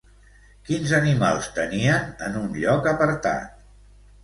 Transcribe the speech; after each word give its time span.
Quins 0.69 0.93
animals 0.99 1.51
tenien 1.59 2.09
en 2.29 2.41
un 2.41 2.51
lloc 2.65 2.91
apartat? 2.95 3.65